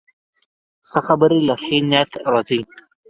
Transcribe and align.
ښه 0.89 0.99
خبرې 1.07 1.39
له 1.47 1.55
ښې 1.63 1.77
نیت 1.89 2.11
راځي 2.31 2.61